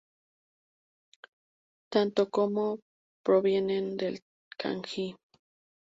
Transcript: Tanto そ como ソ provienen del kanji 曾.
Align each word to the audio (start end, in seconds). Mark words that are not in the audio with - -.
Tanto 1.93 2.23
そ 2.23 2.29
como 2.31 2.77
ソ 2.77 2.83
provienen 3.23 3.97
del 3.97 4.19
kanji 4.57 5.11
曾. 5.13 5.17